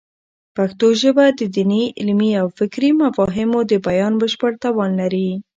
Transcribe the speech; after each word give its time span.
پښتو 0.55 0.87
ژبه 1.01 1.25
د 1.39 1.41
دیني، 1.55 1.83
علمي 1.99 2.31
او 2.41 2.47
فکري 2.59 2.89
مفاهیمو 3.01 3.59
د 3.71 3.73
بیان 3.87 4.13
بشپړ 4.21 4.51
توان 4.63 4.91
لري. 5.01 5.29